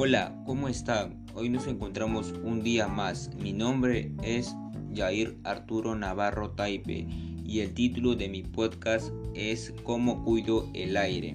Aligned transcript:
Hola, 0.00 0.32
¿cómo 0.46 0.68
están? 0.68 1.26
Hoy 1.34 1.48
nos 1.48 1.66
encontramos 1.66 2.32
un 2.44 2.62
día 2.62 2.86
más. 2.86 3.34
Mi 3.34 3.52
nombre 3.52 4.12
es 4.22 4.54
Jair 4.94 5.36
Arturo 5.42 5.96
Navarro 5.96 6.52
Taipe 6.52 7.08
y 7.44 7.58
el 7.58 7.74
título 7.74 8.14
de 8.14 8.28
mi 8.28 8.44
podcast 8.44 9.12
es 9.34 9.74
¿Cómo 9.82 10.22
cuido 10.22 10.70
el 10.72 10.96
aire? 10.96 11.34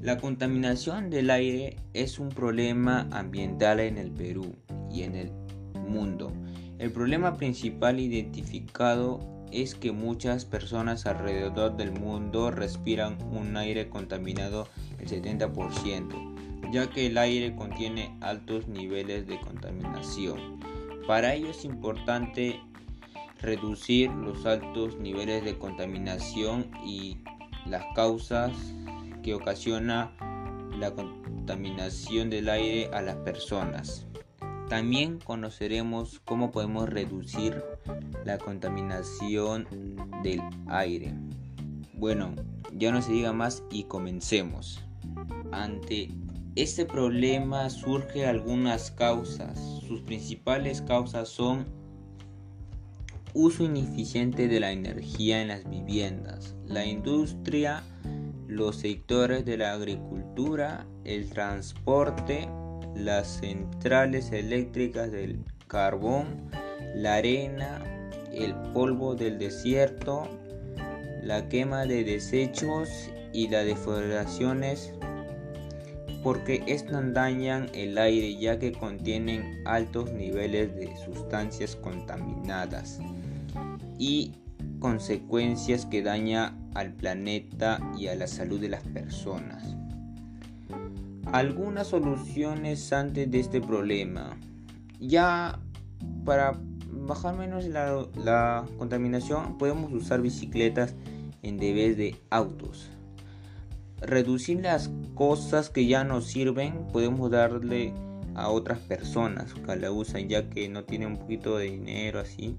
La 0.00 0.16
contaminación 0.16 1.10
del 1.10 1.28
aire 1.28 1.76
es 1.92 2.18
un 2.18 2.30
problema 2.30 3.06
ambiental 3.10 3.80
en 3.80 3.98
el 3.98 4.10
Perú 4.12 4.56
y 4.90 5.02
en 5.02 5.14
el 5.14 5.30
mundo. 5.74 6.32
El 6.78 6.90
problema 6.90 7.36
principal 7.36 8.00
identificado 8.00 9.20
es 9.52 9.74
que 9.74 9.92
muchas 9.92 10.46
personas 10.46 11.04
alrededor 11.04 11.76
del 11.76 11.92
mundo 11.92 12.50
respiran 12.50 13.18
un 13.30 13.58
aire 13.58 13.90
contaminado 13.90 14.68
el 14.98 15.06
70%, 15.06 16.39
ya 16.72 16.88
que 16.88 17.06
el 17.06 17.18
aire 17.18 17.54
contiene 17.54 18.16
altos 18.20 18.68
niveles 18.68 19.26
de 19.26 19.40
contaminación. 19.40 20.60
Para 21.06 21.34
ello 21.34 21.50
es 21.50 21.64
importante 21.64 22.60
reducir 23.40 24.10
los 24.10 24.46
altos 24.46 24.98
niveles 24.98 25.44
de 25.44 25.58
contaminación 25.58 26.70
y 26.84 27.18
las 27.66 27.84
causas 27.94 28.52
que 29.22 29.34
ocasiona 29.34 30.12
la 30.78 30.92
contaminación 30.92 32.30
del 32.30 32.48
aire 32.48 32.90
a 32.92 33.00
las 33.02 33.16
personas. 33.16 34.06
También 34.68 35.18
conoceremos 35.18 36.20
cómo 36.24 36.52
podemos 36.52 36.88
reducir 36.88 37.60
la 38.24 38.38
contaminación 38.38 39.66
del 40.22 40.40
aire. 40.68 41.12
Bueno, 41.94 42.34
ya 42.72 42.92
no 42.92 43.02
se 43.02 43.12
diga 43.12 43.32
más 43.32 43.64
y 43.70 43.84
comencemos. 43.84 44.80
Ante 45.50 46.10
este 46.56 46.84
problema 46.84 47.70
surgen 47.70 48.26
algunas 48.26 48.90
causas. 48.90 49.58
Sus 49.86 50.02
principales 50.02 50.82
causas 50.82 51.28
son 51.28 51.66
uso 53.34 53.64
ineficiente 53.64 54.48
de 54.48 54.58
la 54.58 54.72
energía 54.72 55.40
en 55.40 55.48
las 55.48 55.68
viviendas, 55.68 56.56
la 56.66 56.84
industria, 56.84 57.82
los 58.48 58.76
sectores 58.76 59.44
de 59.44 59.58
la 59.58 59.72
agricultura, 59.72 60.86
el 61.04 61.30
transporte, 61.30 62.48
las 62.96 63.28
centrales 63.38 64.32
eléctricas 64.32 65.12
del 65.12 65.44
carbón, 65.68 66.50
la 66.96 67.14
arena, 67.14 67.80
el 68.32 68.54
polvo 68.72 69.14
del 69.14 69.38
desierto, 69.38 70.26
la 71.22 71.48
quema 71.48 71.86
de 71.86 72.02
desechos 72.02 72.88
y 73.32 73.48
las 73.48 73.64
deforestaciones 73.64 74.92
porque 76.22 76.62
estas 76.66 77.14
dañan 77.14 77.68
el 77.74 77.96
aire 77.98 78.36
ya 78.38 78.58
que 78.58 78.72
contienen 78.72 79.62
altos 79.64 80.12
niveles 80.12 80.74
de 80.76 80.94
sustancias 81.04 81.76
contaminadas 81.76 83.00
y 83.98 84.32
consecuencias 84.78 85.86
que 85.86 86.02
daña 86.02 86.56
al 86.74 86.92
planeta 86.92 87.80
y 87.98 88.08
a 88.08 88.14
la 88.14 88.26
salud 88.26 88.60
de 88.60 88.68
las 88.68 88.82
personas 88.84 89.76
algunas 91.32 91.88
soluciones 91.88 92.92
antes 92.92 93.30
de 93.30 93.40
este 93.40 93.60
problema. 93.60 94.36
Ya 95.00 95.58
para 96.24 96.58
bajar 96.90 97.36
menos 97.36 97.66
la, 97.66 98.64
contaminación 98.78 99.58
podemos 99.58 99.92
usar 99.92 100.20
bicicletas 100.20 100.94
en 101.42 101.58
vez 101.58 101.96
de 101.96 102.16
autos. 102.30 102.90
Reducir 104.00 104.60
las 104.62 104.90
cosas 105.14 105.70
que 105.70 105.86
ya 105.86 106.04
nos 106.04 106.26
sirven 106.26 106.86
podemos 106.92 107.30
darle 107.30 107.92
a 108.34 108.48
otras 108.48 108.78
personas 108.78 109.52
que 109.54 109.76
la 109.76 109.92
usan 109.92 110.28
ya 110.28 110.48
que 110.48 110.68
no 110.68 110.84
tienen 110.84 111.12
un 111.12 111.18
poquito 111.18 111.58
de 111.58 111.66
dinero 111.66 112.20
así. 112.20 112.56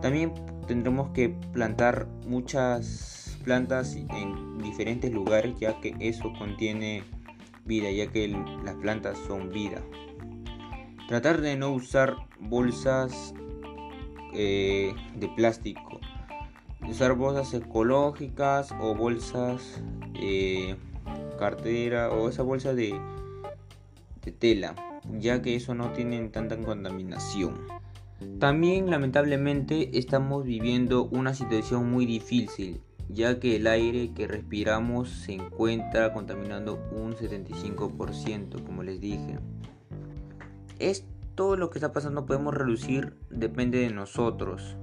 También 0.00 0.32
tendremos 0.66 1.10
que 1.10 1.30
plantar 1.52 2.06
muchas 2.26 3.38
plantas 3.44 3.94
en 3.96 4.58
diferentes 4.58 5.12
lugares 5.12 5.54
ya 5.60 5.80
que 5.80 5.94
eso 6.00 6.32
contiene 6.38 7.04
vida, 7.64 7.90
ya 7.90 8.06
que 8.06 8.28
las 8.64 8.74
plantas 8.76 9.18
son 9.26 9.50
vida. 9.50 9.82
Tratar 11.08 11.40
de 11.40 11.56
no 11.56 11.70
usar 11.70 12.16
bolsas 12.40 13.34
eh, 14.34 14.94
de 15.16 15.28
plástico. 15.28 16.00
Usar 16.88 17.14
bolsas 17.14 17.54
ecológicas 17.54 18.72
o 18.80 18.94
bolsas 18.94 19.82
eh, 20.20 20.76
cartera 21.38 22.10
o 22.10 22.28
esa 22.28 22.42
bolsa 22.42 22.74
de, 22.74 22.98
tela, 24.38 24.74
ya 25.18 25.40
que 25.40 25.54
eso 25.54 25.74
no 25.74 25.92
tiene 25.92 26.28
tanta 26.28 26.56
contaminación. 26.56 27.54
También 28.40 28.90
lamentablemente 28.90 29.98
estamos 29.98 30.44
viviendo 30.44 31.04
una 31.04 31.34
situación 31.34 31.90
muy 31.90 32.06
difícil 32.06 32.80
ya 33.08 33.38
que 33.38 33.56
el 33.56 33.66
aire 33.66 34.12
que 34.14 34.26
respiramos 34.26 35.08
se 35.10 35.34
encuentra 35.34 36.12
contaminando 36.12 36.80
un 36.90 37.14
75%, 37.14 38.64
como 38.64 38.82
les 38.82 39.00
dije. 39.00 39.38
Es 40.78 41.06
todo 41.34 41.56
lo 41.56 41.70
que 41.70 41.78
está 41.78 41.92
pasando 41.92 42.26
podemos 42.26 42.54
reducir 42.54 43.14
depende 43.30 43.78
de 43.78 43.90
nosotros. 43.90 44.76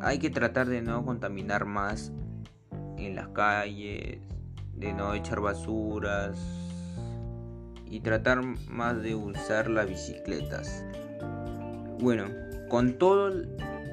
Hay 0.00 0.18
que 0.18 0.30
tratar 0.30 0.68
de 0.68 0.82
no 0.82 1.04
contaminar 1.04 1.64
más 1.64 2.12
en 2.96 3.14
las 3.14 3.28
calles, 3.28 4.18
de 4.78 4.92
no 4.92 5.14
echar 5.14 5.40
basuras 5.40 6.38
y 7.86 8.00
tratar 8.00 8.42
más 8.68 9.02
de 9.02 9.14
usar 9.14 9.68
las 9.68 9.88
bicicletas. 9.88 10.84
Bueno, 12.00 12.26
con 12.68 12.94
todo 12.94 13.32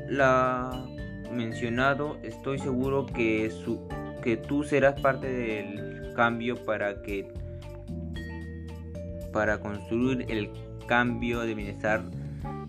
la 0.09 0.85
mencionado, 1.31 2.17
estoy 2.23 2.59
seguro 2.59 3.05
que, 3.05 3.49
su, 3.49 3.87
que 4.21 4.37
tú 4.37 4.63
serás 4.63 4.99
parte 5.01 5.27
del 5.27 6.13
cambio 6.15 6.55
para 6.63 7.01
que 7.01 7.27
para 9.33 9.59
construir 9.59 10.25
el 10.29 10.49
cambio 10.87 11.41
de 11.41 11.55
bienestar 11.55 12.01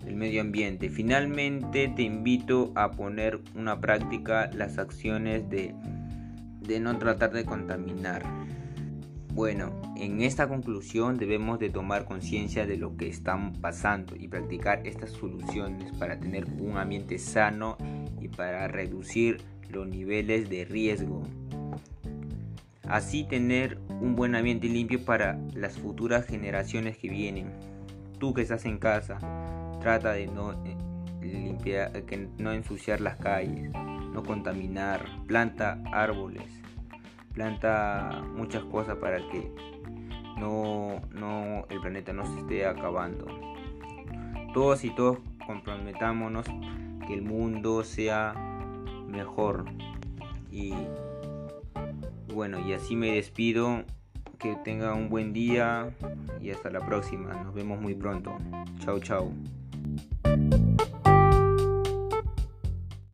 del 0.03 0.15
medio 0.15 0.41
ambiente. 0.41 0.89
Finalmente 0.89 1.87
te 1.95 2.01
invito 2.01 2.73
a 2.75 2.91
poner 2.91 3.39
una 3.55 3.79
práctica 3.79 4.49
las 4.53 4.77
acciones 4.77 5.49
de, 5.49 5.73
de 6.67 6.79
no 6.79 6.97
tratar 6.97 7.31
de 7.31 7.45
contaminar. 7.45 8.23
Bueno, 9.33 9.71
en 9.95 10.21
esta 10.21 10.47
conclusión 10.47 11.17
debemos 11.17 11.59
de 11.59 11.69
tomar 11.69 12.05
conciencia 12.05 12.65
de 12.65 12.75
lo 12.75 12.97
que 12.97 13.07
están 13.07 13.53
pasando 13.53 14.15
y 14.15 14.27
practicar 14.27 14.85
estas 14.85 15.11
soluciones 15.11 15.91
para 15.97 16.19
tener 16.19 16.45
un 16.59 16.77
ambiente 16.77 17.19
sano 17.19 17.77
y 18.19 18.27
para 18.27 18.67
reducir 18.67 19.37
los 19.69 19.87
niveles 19.87 20.49
de 20.49 20.65
riesgo. 20.65 21.21
Así 22.87 23.25
tener 23.25 23.77
un 24.01 24.15
buen 24.15 24.33
ambiente 24.33 24.67
limpio 24.67 25.03
para 25.03 25.39
las 25.53 25.77
futuras 25.77 26.25
generaciones 26.25 26.97
que 26.97 27.09
vienen. 27.09 27.51
Tú 28.17 28.33
que 28.33 28.41
estás 28.41 28.65
en 28.65 28.79
casa, 28.79 29.19
trata 29.81 30.13
de 30.13 30.27
no 30.27 30.53
eh, 30.65 30.75
limpiar, 31.33 32.03
que 32.03 32.29
no 32.37 32.51
ensuciar 32.51 33.01
las 33.01 33.17
calles, 33.17 33.71
no 33.71 34.23
contaminar, 34.23 35.05
planta 35.27 35.81
árboles 35.91 36.43
planta 37.37 38.23
muchas 38.35 38.63
cosas 38.63 38.97
para 38.97 39.17
que 39.29 39.51
no, 40.39 40.99
no 41.11 41.67
el 41.69 41.79
planeta 41.81 42.11
no 42.11 42.25
se 42.25 42.39
esté 42.39 42.65
acabando. 42.65 43.27
Todos 44.55 44.83
y 44.83 44.89
todos 44.89 45.19
comprometámonos 45.45 46.47
que 47.05 47.13
el 47.13 47.21
mundo 47.21 47.83
sea 47.83 48.33
mejor. 49.07 49.65
Y 50.51 50.73
bueno, 52.33 52.59
y 52.59 52.73
así 52.73 52.95
me 52.95 53.11
despido. 53.11 53.83
Que 54.39 54.55
tenga 54.55 54.93
un 54.93 55.09
buen 55.09 55.33
día 55.33 55.89
y 56.39 56.51
hasta 56.51 56.69
la 56.69 56.85
próxima. 56.85 57.33
Nos 57.43 57.55
vemos 57.55 57.81
muy 57.81 57.95
pronto. 57.95 58.37
Chao, 58.79 58.99
chao. 58.99 59.31